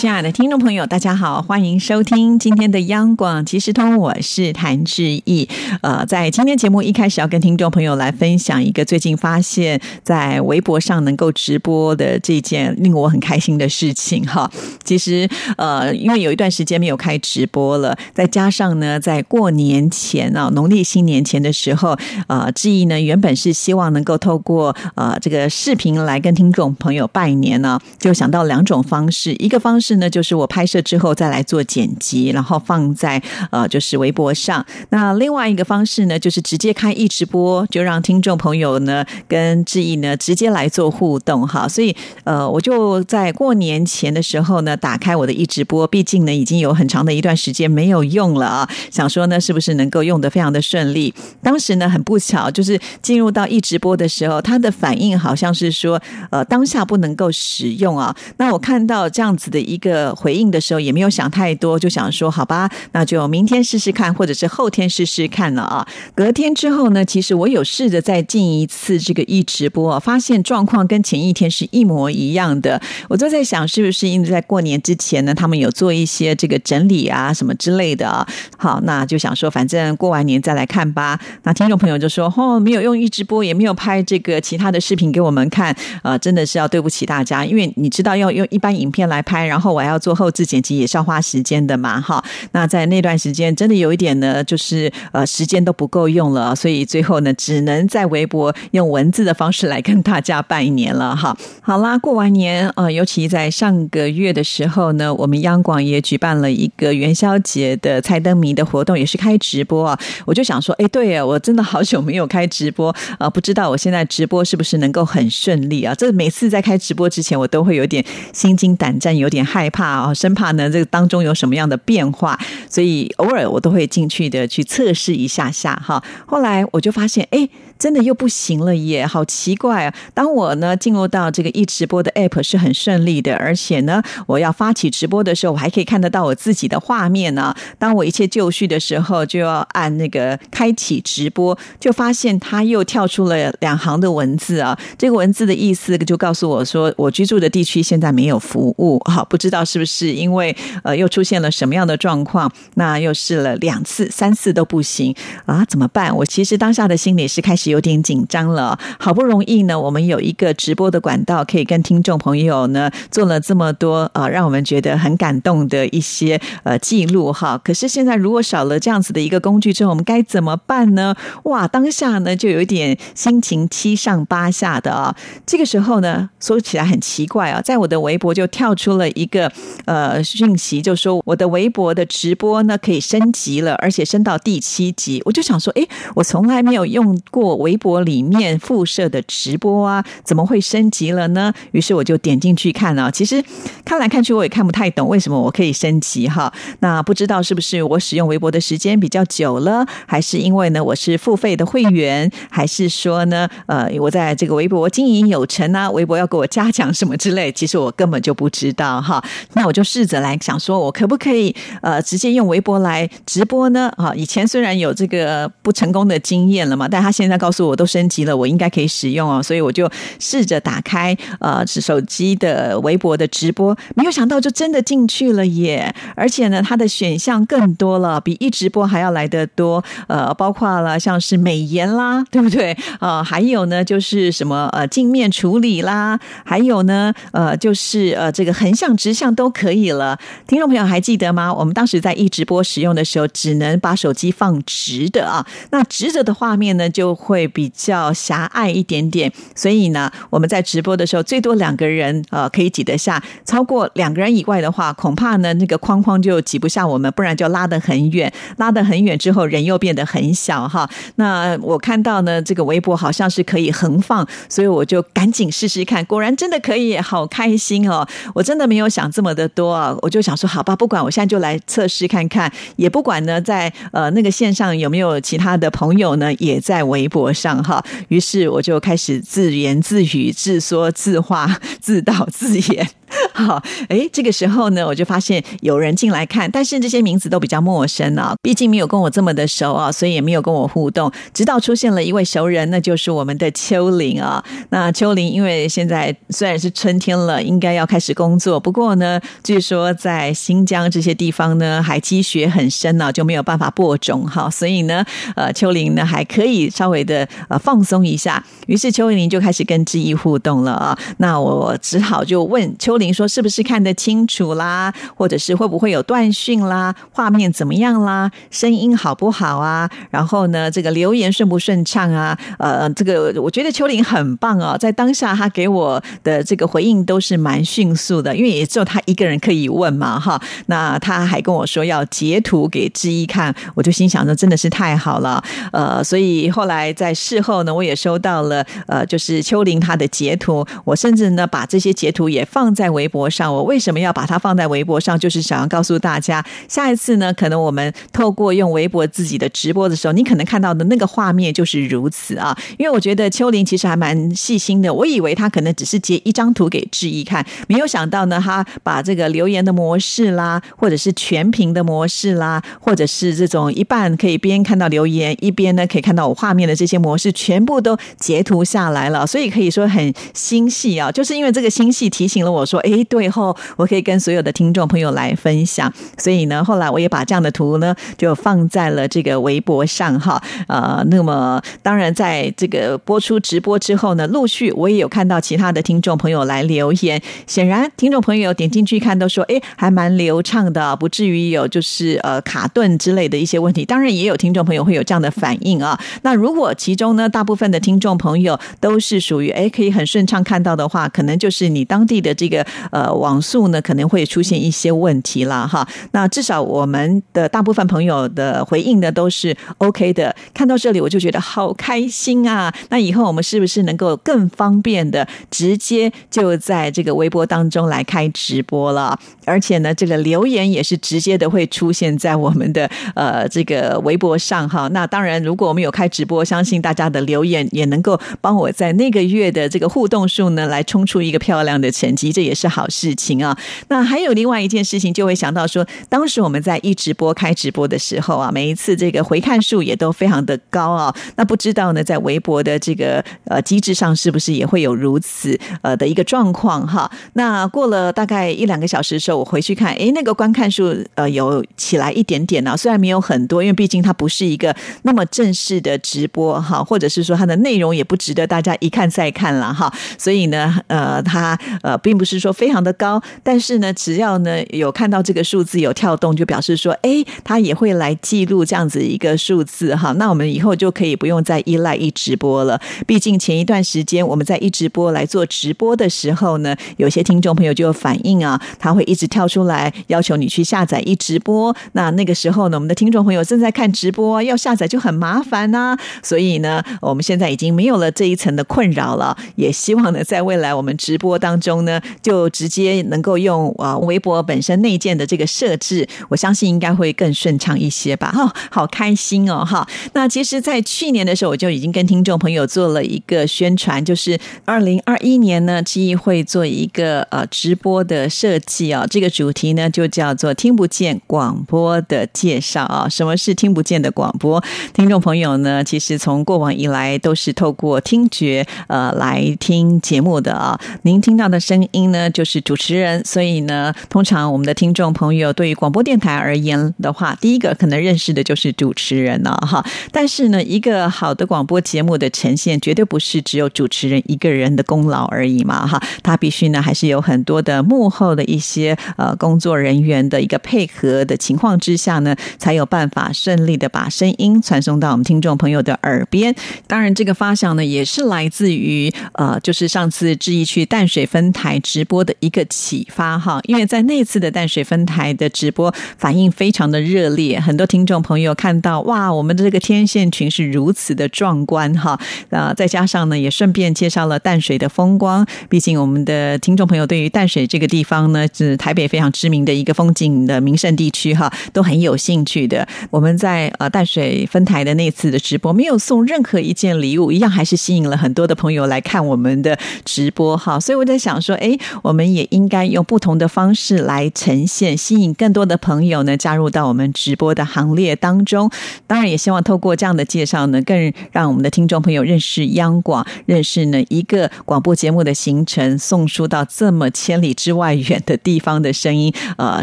[0.00, 5.46] 亲爱的听众朋友，大家好，欢迎收听今天的央广即时通，我是谭志毅。
[5.82, 14.50] 呃，在今天节目一开始要跟听众朋友来分享一个最近发现，在微博上能够直播的这件令我很开心的事情哈。
[14.82, 15.28] 其实
[15.58, 21.94] 呃，因为有一段时间没有开直播了，再加上呢，在过年前啊，农历新年前的时候，
[22.26, 29.89] 呃，志毅呢原本是希望能够透过呃这个视频来跟听众朋友拜年呢，就想到两种方式，一个方式。
[29.90, 34.64] 是呢，就是我拍摄之后再来做剪辑，然后放在呃，就是微博上。
[34.90, 41.66] 那另外一个方式呢，就是直接开一直播，就让听众朋友呢跟志毅呢直接来做互动哈。
[41.66, 51.12] 所以呃，我就在过年前的时候呢，打开我的一直播，毕竟呢已经有很长的一段时间没有用了啊，想说呢是不是能够用的非常的顺利。
[51.42, 56.00] 当时呢很不巧，就是进入到一直播的时候，他的反应好像是说
[56.30, 58.14] 呃当下不能够使用啊。
[58.36, 59.79] 那我看到这样子的一。
[59.80, 65.86] 个回应的时候也没有想太多，就想说好吧，那就明天试试看，或者是后天试试看了啊。
[66.14, 72.80] 隔天之后呢，其实我有试着再进一次这个一直播，发现状况跟前一天是一模一样的。
[73.08, 78.26] 我就在想，是不是因为在过年之前呢，他们有做一些这个整理啊什么之类的？
[78.58, 81.18] 好，那就想说，反正过完年再来看吧。
[81.44, 89.69] 那听众朋友就说，哦，没有用一直播，也没有拍这个其他的视频给我们看，呃，真的是要对不起大家，因为你知道要用一般影片来拍，然后。
[89.72, 92.22] 我要做后置剪辑，也是要花时间的嘛，哈。
[92.52, 101.36] 那在那段时间，真的有一点呢，就是呃，时间都不够用了，所以最后呢，只能在微博用文字的方式来跟大家拜年了，哈。
[101.62, 109.98] 好啦，过完年呃，尤其在上个月的时候呢，我们央广也举办了一个元宵节的猜灯谜的活动，也是开直播啊。
[110.24, 115.94] 我就想说，哎，对呀，我真的好久没有开直播啊，不知道我现在直播是不是能够很顺利啊？
[115.94, 119.59] 这每次在开直播之前，我都会有点心惊胆战，有点害。
[119.60, 126.02] 害怕啊，生怕呢这个当中有什么样的变化，所以偶尔我都会进去的去测试一下下哈。
[126.24, 127.46] 后来我就发现，哎。
[127.80, 129.94] 真的又不行了耶，好奇怪啊！
[130.12, 137.54] 当我呢进入到这个一直播的 app 是很顺利的，而且呢我要发起直播的时候，我还可以看得到我自己的画面呢。
[137.78, 144.78] 当我一切就绪的时候，就要按那个开启直播，就发现它又跳出了两行的文字啊。
[144.98, 152.52] 这个文字的意思就告诉我说，我居住的地区现在没有服务，哈，不知道是不是因为呃又出现了什么样的状况？
[152.74, 155.14] 那又试了两次、三次都不行
[155.46, 156.14] 啊，怎么办？
[156.14, 157.69] 我其实当下的心里是开始。
[157.70, 167.58] 有点紧张了，好不容易呢，我们有一个直播的管道，可以跟听众朋友呢做了这么多呃，让我们觉得很感动的一些呃记录哈。
[167.64, 171.14] 可是现在如果少了这样子的一个工具之后，我们该怎么办呢？
[171.44, 175.14] 哇，当下呢就有一点心情七上八下的啊。
[175.46, 179.50] 这个时候呢，说起来很奇怪啊，在我的微博就跳出了一个
[179.84, 185.22] 呃讯息，就说我的微博的直播呢可以升级了，而且升到第七级。
[185.24, 187.54] 我就想说，哎，我从来没有用过。
[187.60, 191.52] 微博里面附设的直播啊，怎么会升级了呢？
[191.72, 193.42] 于是我就点进去看啊，其实
[193.84, 196.52] 看来看去我也看不太懂，为什么我可以升级哈？
[196.80, 207.52] 那不知道是不是我使用微博的时间比较久了，还是因为呢我是付费的会员，还是说呢呃我在这个微博经营有成啊，微博要给我嘉奖什么之类？
[207.52, 209.22] 其实我根本就不知道哈。
[209.54, 213.92] 那我就试着来想说，我可不可以呃直接用微博来直播呢？
[213.96, 219.90] 啊，以前虽然有这个不成功的经验了嘛，但他现在告告诉我都升级了，我应该可以使用哦，所以我就
[220.20, 225.92] 试着打开呃手机的微博的直播，没有想到就真的进去了耶！
[226.14, 229.82] 而且呢，它的选项更多了，比一直播还要来得多。
[230.06, 232.76] 呃，包括了像是美颜啦，对不对？
[233.00, 240.16] 呃，还有呢，就是什么呃镜面处理啦，还有呢呃就是呃这个横向直向都可以了。
[240.46, 241.52] 听众朋友还记得吗？
[241.52, 247.39] 我们当时在一直播使用的时候，只能把手机放直的啊，那直着的画面呢就会。
[247.40, 260.88] 会比较狭隘一点点，所以呢，我们在直播的时候最多两个人呃可以挤得下，超过两个人以外的话，恐怕呢那个框框就挤不下我们，不然就拉得很远，拉得很远之后人又变得很小哈。
[261.16, 268.06] 那我看到呢这个微博好像是可以横放，所以我就赶紧试试看，果然真的可以，好开心哦！
[268.34, 277.19] 我真的没有想这么的多啊，我就想说好吧，不管我现在就来测试看看，也不管呢在呃那个线上有没有其他的朋友呢也在微博。
[277.20, 277.84] 我上哈。
[278.08, 282.99] 于是我就开始自言自语、自说自话、自导自演。
[283.40, 291.10] 好，哎，这个时候呢，我就发现有人进来看，但是这些名字都比较陌生啊，毕竟没有跟我这么的熟啊，所以也没有跟我互动。
[291.34, 294.44] 直到出现了一位熟人，那就是我们的秋玲啊。
[294.68, 305.04] 那秋玲因为现在虽然是春天了，应该要开始工作，不过呢，据说在新疆这些地方呢，还积雪很深呢，就没有办法播种哈，所以呢，
[305.34, 308.44] 呃，秋玲呢还可以稍微的呃放松一下。
[308.68, 310.96] 于是秋玲就开始跟志毅互动了啊。
[311.18, 313.00] 那我只好就问秋。
[313.00, 314.92] 林说：“是不是看得清楚啦？
[315.16, 316.94] 或者是会不会有断讯啦？
[317.12, 318.30] 画面怎么样啦？
[318.50, 319.88] 声音好不好啊？
[320.10, 322.38] 然后呢，这个留言顺不顺畅啊？
[322.58, 330.38] 呃，这个我觉得秋玲很棒哦，在当下他给我的这个回应都是蛮迅速的，因为也只有他一个人可以问嘛，哈。
[330.66, 335.42] 那他还跟我说要截图给志一看，我就心想说真的是太好了，
[335.72, 345.18] 呃，所以后来在事后呢，我也收到了呃，就是秋玲她的截图，我甚至呢把这些截图也放在。”微博上，我为什么要把它放在微博上？
[345.18, 352.56] 就是想要告诉大家，下一次呢，可能我们透过用微博自己的直播的时候，你可能看到的那个画面就是如此啊。
[352.78, 371.10] 因为我觉得秋玲其实还蛮细心的，我以为他可能只是截一张图给志毅看，没有想到呢，他把这个留言的模式啦，或者是全屏的模式啦，或者是这种一半可以边看到留言，一边呢可以看到我画面的这些模式，全部都截图下来了，所以可以说很心细啊。
[371.12, 372.80] 就是因为这个心细提醒了我说。
[372.80, 380.42] 哎，对后我可以跟所有的听众朋友来分享，所以呢，后来我也把这样的图呢，就放在了这个微博上哈。
[380.68, 387.20] 呃，那么当然，在这个播出直播之后呢，陆续我也有看到其他的听众朋友来留言。
[387.46, 393.84] 显然，听众朋友点进去看都说，哎，还蛮流畅的，不至于有就是呃卡顿之类的一些问题。
[393.84, 395.98] 当然，也有听众朋友会有这样的反应啊。
[396.22, 402.66] 那如果其中呢，大部分的听众朋友都是属于哎可以很顺畅看到的话，可能就是你当地的这个。
[402.90, 405.86] 呃，网速呢可能会出现一些问题了哈。
[406.12, 410.34] 那至少我们的大部分朋友的回应呢都是 OK 的。
[410.54, 412.74] 看到这里我就觉得好开心啊！
[412.88, 419.18] 那以后我们是不是能够更方便的直接就在这个微博当中来开直播了？
[419.44, 424.88] 而且呢，这个留言也是直接的会出现在我们的呃这个微博上哈。
[424.88, 432.70] 那当然，如果我们有开直播，相信大家的留言也能够帮我在那个月的这个互动数呢来冲出一个漂亮的成绩，这也是。
[432.70, 433.54] 好好事情啊！
[433.88, 441.14] 那还有另外一件事情，就会想到说，当时我们在一直播开直播的时候啊，每一次这个回看数也都非常的高啊。
[441.36, 447.10] 那不知道呢，在微博的这个呃机制上，是不是也会有如此呃的一个状况哈？
[447.34, 459.92] 那过了大概一两个小时的时候，我回去看，哎，那个观看数呃有起来一点点呢，虽然没有很多，因为毕竟它不是一个那么正式的直播哈，或者是说它的内容也不值得大家一看再看了哈。
[460.16, 462.54] 所以呢，呃，它呃并不是说。
[462.60, 470.12] 非非常的高，但是呢，只要呢有看到这个数字有跳动，就表示说，哎，它也会来记录这样子一个数字哈。
[470.12, 472.80] 那我们以后就可以不用再依赖一直播了。
[473.08, 481.74] 毕竟前一段时间我们在一直播来做直播的时候呢，有些听众朋友就有反映啊，他会一直跳出来要求你去下载一直播。
[481.94, 485.96] 那那个时候呢，我们的听众朋友正在看直播，要下载就很麻烦呐。
[486.22, 489.36] 所以呢，我们现在已经没有了这一层的困扰了。
[489.56, 498.30] 也希望呢，在未来我们直播当中呢，就直接能够用啊微博本身内建的这个设置，我相信应该会更顺畅一些吧。
[498.30, 499.64] 哈，好开心哦！
[499.64, 509.06] 哈，那其实，在去年的时候，我就已经跟听众朋友做了一个宣传，就是二零二一年呢，记忆会做一个呃直播的设计啊。
[509.08, 513.08] 这个主题呢，就叫做“听不见广播”的介绍啊。
[513.08, 514.62] 什么是听不见的广播？
[514.92, 520.78] 听众朋友呢，其实从过往以来都是透过听觉呃来听节目的啊。
[521.04, 522.28] 您听到的声音呢？
[522.28, 529.84] 就是是主持人，所以呢，通常我们的听众朋友对于广播电台而言的话，第一个可能认识的就是主持人了哈。
[530.10, 536.02] 但是呢，一个好的广播节目的呈现，绝对不是只有主持人一个人的功劳而已嘛哈。
[536.22, 546.54] 他必须呢，还是有很多的幕后的一些呃工作人员的一个配合的情况之下呢，才有办法顺利的把声音传送到我们听众朋友的耳边。
[546.86, 552.24] 当然，这个发想呢，也是来自于呃，就是上次志毅去淡水分台直播。
[552.24, 562.18] 的一个启发哈，因为在那次的淡水分台的直播反应非常的热烈，很多听众朋友看到哇，我们的这个天线群是如此的壮观哈，
[562.50, 572.86] 啊，再加上呢，也顺便介绍了淡水的风光，毕竟我们的听众朋友对于淡水这个地方呢，是台北非常知名的一个风景的名胜地区哈，都很有兴趣的。
[573.10, 588.70] 我们在呃淡水分台的那次的直播，没有送任何一件礼物，一样还是吸引了很多的朋友来看我们的直播哈，所以我在想说，哎，我们也应该用不同的方式来呈现，吸引更多的朋友呢加入到我们直播的行列当中。
[589.06, 599.82] 当然，也希望透过这样的介绍呢，更让我们的听众朋友认识央广，认识呢一个广播节目的形成，送书到这么千里之外远的地方的声音，呃，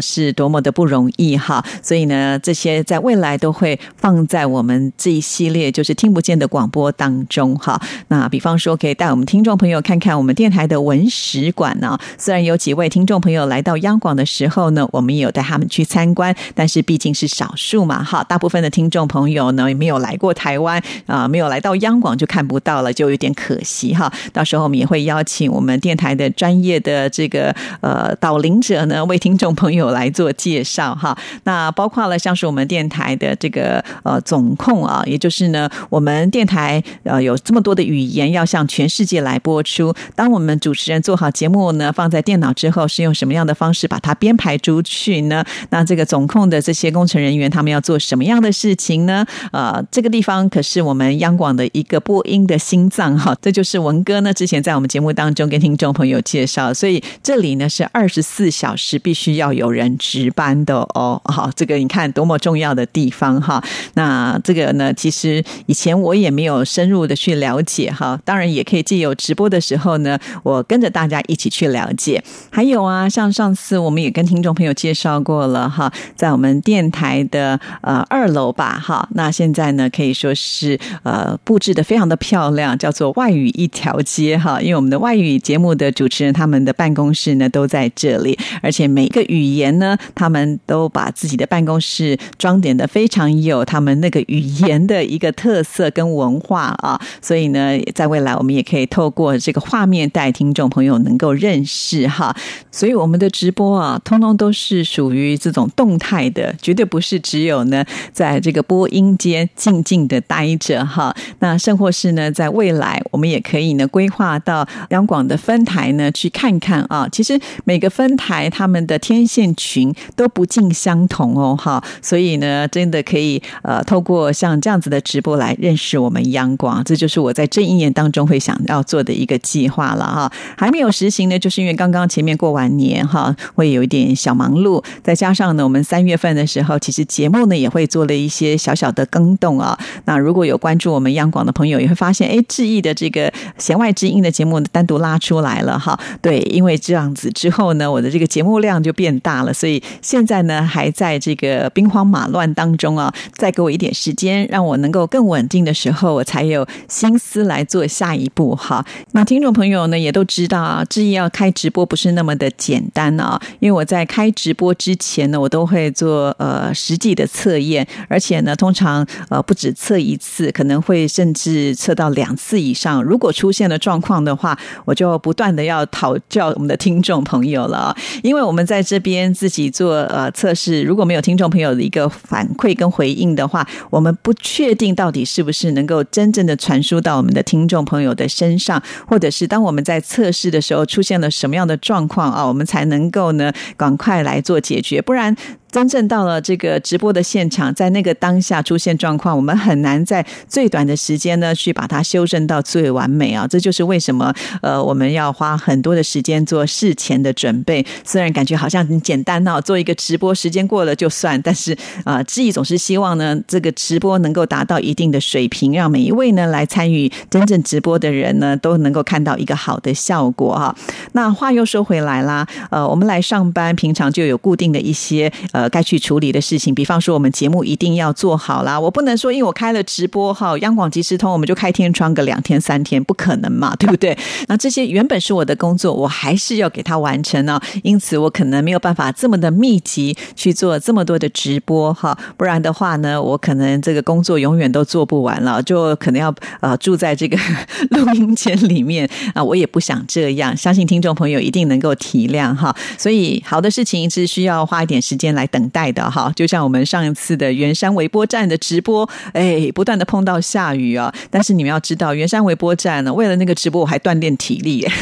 [0.00, 1.64] 是多么的不容易哈。
[1.82, 7.80] 所以呢，这些在未来都会放在我们这一系列就是听不见的广播当中哈。
[8.08, 11.98] 那比方说，可以带我们听众朋友看看我们电台的文史馆呢。
[12.16, 18.24] 虽然有几位听众朋友来到央广的时候呢，我们也有带他们去参观，但是毕竟是少数嘛哈。
[18.24, 24.12] 大部分的听众朋友呢，也没有来过台湾啊，没有来到央广就看不到了，就有点可惜哈。
[24.32, 31.16] 到时候我们也会邀请我们电台的专业的这个呃导领者呢，为听众朋友来做介绍哈。
[31.44, 39.94] 那包括了像是我们电台的这个呃总控啊，也就是呢，我们电台呃有这么多的语言要向全世界来播出。
[40.14, 45.44] 当我们主持人做好节目呢，放在电脑之后，是用什么样的方式把它编排出去呢？
[45.70, 49.24] 那这个总控的这些工程人员，他们要做什么样的事情呢？
[49.52, 53.36] 呃，这个地方可是我们央广的一个播音的心脏哈。
[53.40, 61.20] 这就是文哥呢之前在我们节目当中跟听众朋友介绍，所以这里呢是二十四小时必须要有人值班的哦。
[61.24, 63.62] 好，这个你看多么重要的地方哈。
[63.94, 68.18] 那这个呢，其实以前我也没有深入的去了解哈。
[68.24, 72.07] 当然也可以借由直播的时候呢，我跟着大家一起去了解。
[72.50, 79.08] 还有啊，像上次我们也跟听众朋友介绍过了哈，在我们电台的呃二楼吧哈。
[79.14, 84.60] 那现在呢可以说是呃布置的非常的漂亮，叫做外语一条街哈。
[84.60, 97.00] 因为我们的外语节目的主持人他们的办公室呢都在这里，而且每一个语言呢，他们都把自己的办公室装点的非常有他们那个语言的一个特色跟文化啊。
[97.20, 102.34] 所以呢，在未来我们也可以透过这个画面带听众朋友能够认识哈。
[102.70, 111.14] 所以我们的直播啊，通通都是属于这种动态的，绝对不是只有呢在这个播音间静静的待着哈。
[111.40, 117.08] 那甚或是呢，在未来我们也可以呢规划到央广的分台呢去看看啊。
[117.10, 121.82] 其实每个分台他们的天线群都不尽相同哦哈。
[122.02, 130.32] 所以呢，真的可以呃透过像这样子的直播来认识我们央广，这就是我在这一年当中会想要做的一个计划了哈。
[130.56, 139.78] 还没有实行呢，就是因为刚刚刚前面过完年哈，会有一点小忙碌，再加上呢，我们三月份的时候，其实节目呢也会做了一些小小的更动啊。
[140.04, 145.98] 那如果有关注我们央广的朋友，也会发现，哎，志毅的这个弦外之音的节目单独拉出来了哈。
[146.20, 153.12] 对，因为这样子之后呢，我的这个节目量就变大了，所以现在呢还在这个兵荒马乱当中啊。
[153.32, 158.84] 再给我一点时间，让我能够更稳定的时候，我才有心思来做下一步哈。
[159.12, 173.02] 那听众朋友呢也都知道啊，志毅要开直播不是那么的简单啊，因为我在开直播之前呢，我都会做呃实际的测验，而且呢，通常呃不止测一次，可能会甚至测到两次以上。
[173.02, 195.36] 如果出现了状况的话，我就不断的要讨教我们的听众朋友了， 因为我们在这边自己做呃测试，如果没有听众朋友的一个反馈跟回应的话，我们不确定到底是不是能够真正的传输到我们的听众朋友的身上，或者是当我们在测试的时候出现了什么样的状况啊，我们才能够呢赶快来做解决，不然。
[195.70, 203.46] 真正到了这个直播的现场，在那个当下出现状况，我们很难在最短的时间呢去把它修正到最完美啊！
[203.46, 204.32] 这就是为什么
[204.62, 207.84] 呃我们要花很多的时间做事前的准备。
[208.02, 220.74] 虽然感觉好像很简单哦，做一个直播，时间过了就算，但是啊，志毅总是希望呢这个直播能够达到一定的水平，让每一位呢来参与真正直播的人呢都能够看到一个好的效果哈。
[221.12, 225.30] 那话又说回来啦，呃，我们来上班，平常就有固定的一些。
[225.58, 234.16] 呃该去处理的事情，比方说我们节目一定要做好啦，我不能说因为我开了直播哈，央广即时通我们就开天窗个两天三天，不可能嘛，对不对？
[234.46, 247.36] 那这些原本是我的工作，我还是要给它完成呢，因此我可能没有办法这么的密集去做这么多的直播哈，不然的话呢，我可能这个工作永远都做不完了，就可能要呃住在这个
[247.90, 249.08] 录音间里面。
[249.34, 264.86] 啊，我也不想这样，相信听众朋友一定能够体谅哈，所以好的事情是需要花一点时间来等待的哈，就像我们上一次的圆山微波站的直播，哎，不断的碰到下雨啊，但是你们要知道，圆山微波站呢，为了那个直播我还锻炼体力。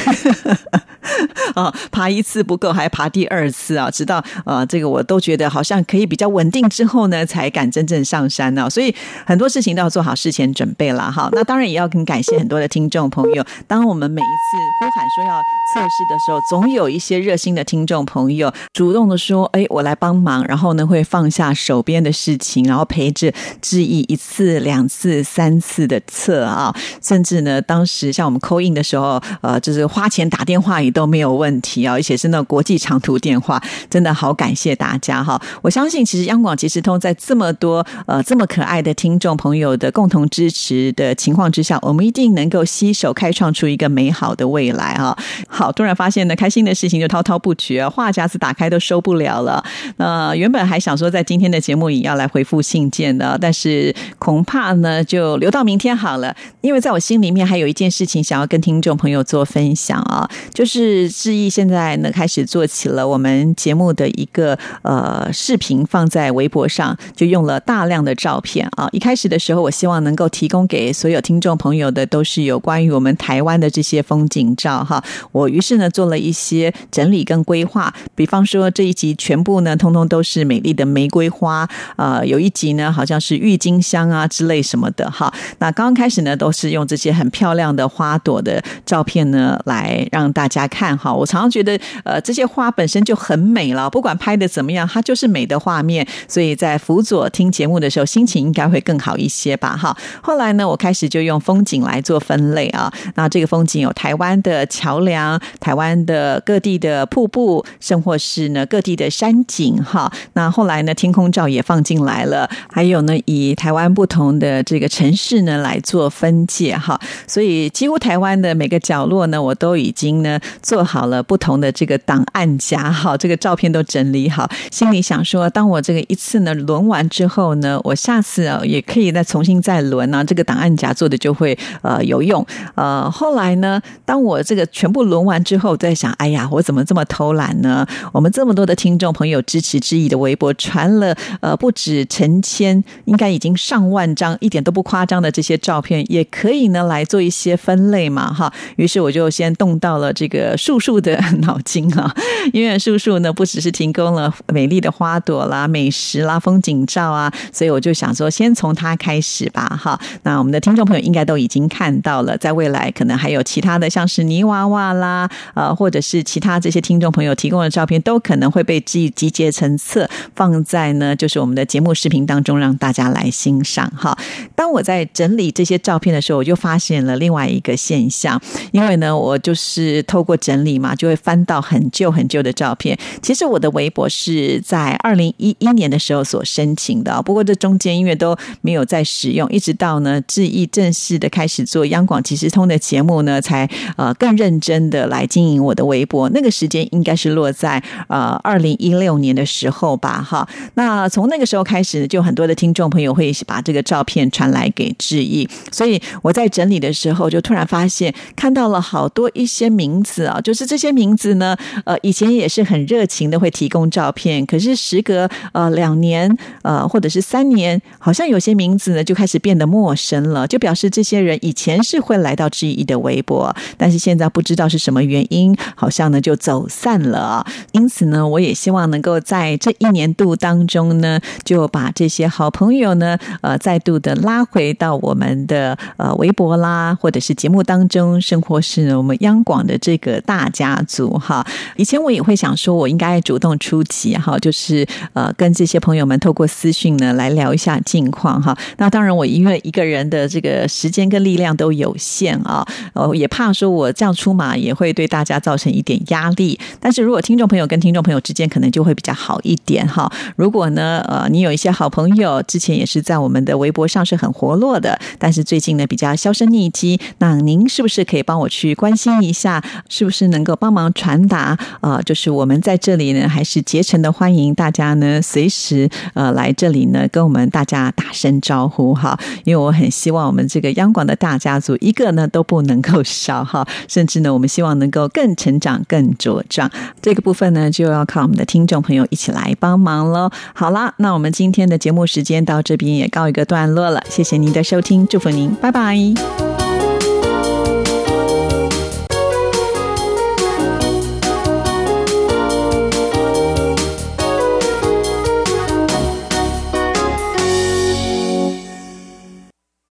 [1.54, 3.88] 啊，爬一次不够，还爬第二次啊！
[3.88, 8.68] 直到呃，这个我都觉得好像可以比较稳定之后呢，才敢真正上山呢。
[8.68, 11.30] 所以很多事情都要做好事前准备了哈。
[11.32, 13.44] 那当然也要很感谢很多的听众朋友。
[13.68, 15.40] 当我们每一次呼喊说要
[15.72, 26.74] 测试的时候，总有一些热心的听众朋友主动的说：“哎，我来帮忙。”然后呢，会放下手边的事情，然后陪着志毅一次、两次、三次的测啊。
[27.02, 31.56] 甚至呢，当时像我们扣印的时候，呃，就是花钱打电话也都没有问。
[31.60, 35.40] 题啊，而且是那国际长途电话，真的好感谢大家哈！
[35.62, 45.16] 我相信，其实央广即时通在这么多呃这么可爱的听众朋友的共同支持的情况之下，我们一定能够携手开创出一个美好的未来啊！
[45.48, 49.64] 好，突然发现呢，开心的事情就滔滔不绝，话匣子打开都收不了了。
[49.96, 61.50] 那原本还想说在今天的节目里要来回复信件的，但是恐怕呢就留到明天好了，因为在我心里面还有一件事情想要跟听众朋友做分享啊，就是志毅。
[61.56, 68.86] 现在呢，开始做起了我们节目的一个呃视频，放在微博上，就用了大量的照片啊。
[68.92, 75.02] 一开始的时候，我希望能够提供给所有听众朋友的都是有关于我们台湾的这些风景照哈。
[75.32, 85.30] 我于是呢做了一些整理跟规划，比方说这一集全部呢，通通都都是美丽的玫瑰花啊，有一集呢好像是郁金香啊之类什么的哈。
[85.58, 91.12] 那刚开始呢，都是用这些很漂亮的花朵的照片呢来让大家看哈。
[91.12, 91.26] 我。
[91.26, 96.06] 常常觉得，呃，这些花本身就很美了，不管拍的怎么样，它就是美的画面。
[96.28, 99.76] 所以在辅佐听节目的时候，心情应该会更好一些吧？
[99.76, 99.94] 哈。
[100.22, 102.90] 后来呢，我开始就用风景来做分类啊。
[103.16, 110.05] 那这个风景有台湾的桥梁、台湾的各地的瀑布，甚或是呢各地的山景哈。
[110.32, 116.98] 那后来呢，天空照也放进来了，还有呢，以台湾不同的这个城市呢来做分界哈。
[117.26, 121.22] 所以几乎台湾的每个角落呢，我都已经呢做好了。
[121.22, 132.46] 不同的这个档案夹，哈，这个照片都整理好，心里想说，当我这个一次呢轮完之后呢，我下次啊也可以再重新再轮啊，这个档案夹做的就会呃有用。
[132.74, 137.86] 呃，后来呢，当我这个全部轮完之后，在想，哎呀，我怎么这么偷懒呢？
[138.12, 148.52] 我们这么多的听众朋友支持之之意的微博传了呃不止成千，应该已经上万张，一点都不夸张的这些照片，也可以呢来做一些分类嘛，哈。
[148.76, 150.96] 于是我就先动到了这个树树。
[151.06, 152.12] 的脑筋啊，
[152.54, 159.78] 因为叔叔呢不只是提供了美丽的花朵啦、美食啦、风景照啊，所以我就想说，先从它开始吧。
[159.80, 173.88] 哈，那我们的听众朋友应该都已经看到了，在未来可能还有其他的，像是泥娃娃啦，呃，或者是其他这些听众朋友提供的照片，都可能会被集集结成册，放在呢就是我们的节目视频当中，让大家来欣赏。
[173.96, 174.18] 哈，
[174.54, 178.40] 当我在整理这些照片的时候，我就发现了另外一个现象，
[178.72, 180.94] 因为呢，我就是透过整理嘛。
[180.96, 182.98] 就会翻到很旧很旧的照片。
[183.20, 196.30] 其实我的微博是在二零一一年的时候所申请的，不过这中间因为都没有在使用，一直到呢志毅正式的开始做央广即时通的节目呢，才呃更认真的来经营我的微博。
[196.30, 200.48] 那个时间应该是落在呃二零一六年的时时候吧，哈。
[200.74, 210.76] 那从那个时候开始，就很多的听众朋友会把这个照片传来给志毅，所以我在整理的时候，就突然发现看到了好多一些名字啊，就是这。
[210.76, 211.56] 些名字呢？
[211.86, 214.44] 呃，以前也是很热情的，会提供照片。
[214.44, 227.46] 可是时隔呃两年，呃，或者是三年，好像有些名字呢就开始变得陌生了，就表示这些人以前是会来到志毅的微博，但是现在不知道是什么原因，好像呢就走散了。
[227.72, 240.76] 因此呢，我也希望能够在这一年度当中呢，就把这些好朋友呢，呃，再度的拉回到我们的呃微博啦，或者是节目当中，生活是我们央广的这个大家。
[240.86, 241.44] 族哈。
[241.76, 248.56] 以前我也会想说，我应该主动出击哈，就是呃跟这些朋友们透过私讯呢来聊一下近况哈。
[248.76, 256.58] 那当然，我因为一个人的这个时间跟力量都有限啊，呃也怕说我这样出马也会对大家造成一点压力。
[256.78, 260.10] 但是如果听众朋友跟听众朋友之间可能就会比较好一点哈。
[260.36, 269.62] 如果呢呃你有一些好朋友之前也是在我们的微博上是很活络的，但是最近呢比较销声匿迹，那您是不是可以帮我去关心一下？
[269.88, 271.56] 是不是能够帮忙传达？
[271.80, 279.18] 啊，就是我们在这里呢，还是竭诚的欢迎大家呢，随时呃来这里呢，跟我们大家打声招呼哈。
[279.44, 286.70] 因为我很希望我们这个央广的大家族一个呢都不能够少哈，甚至呢，我们希望能够更成长、更茁壮。
[287.00, 290.30] 这个部分呢，就要靠我们的听众朋友一起来来帮忙喽。
[290.54, 296.45] 好啦，那我们今天的节目时间到这边也告一个段落了，谢谢您的收听，祝福您，拜拜。